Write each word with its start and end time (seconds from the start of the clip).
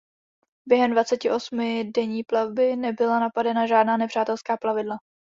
Během 0.67 0.91
dvaceti 0.91 1.29
osmi 1.31 1.91
denní 1.95 2.23
plavby 2.23 2.75
nebyla 2.75 3.19
napadena 3.19 3.67
žádná 3.67 3.97
nepřátelská 3.97 4.57
plavidla. 4.57 4.97